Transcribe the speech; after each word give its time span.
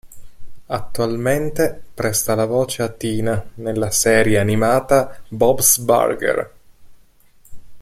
Attualmente, 0.65 1.79
presta 1.93 2.33
la 2.33 2.45
voce 2.47 2.81
a 2.81 2.89
Tina 2.89 3.39
nella 3.57 3.91
serie 3.91 4.39
animata 4.39 5.21
"Bob's 5.27 5.77
Burgers". 5.77 6.49